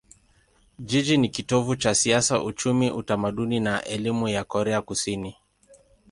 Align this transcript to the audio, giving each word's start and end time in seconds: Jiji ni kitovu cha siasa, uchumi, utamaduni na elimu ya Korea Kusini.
Jiji 0.79 1.17
ni 1.17 1.29
kitovu 1.29 1.75
cha 1.75 1.95
siasa, 1.95 2.43
uchumi, 2.43 2.91
utamaduni 2.91 3.59
na 3.59 3.83
elimu 3.83 4.27
ya 4.27 4.43
Korea 4.43 4.81
Kusini. 4.81 5.35